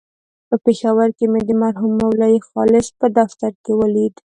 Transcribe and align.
په 0.49 0.55
پېښور 0.65 1.09
کې 1.17 1.25
مې 1.31 1.41
د 1.45 1.51
مرحوم 1.61 1.91
مولوي 2.01 2.39
خالص 2.49 2.87
په 2.99 3.07
دفتر 3.19 3.51
کې 3.63 3.71
ولید. 3.79 4.13